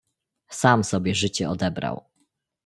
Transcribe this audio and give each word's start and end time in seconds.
"Sam 0.49 0.83
sobie 0.83 1.15
życie 1.15 1.49
odebrał." 1.49 2.03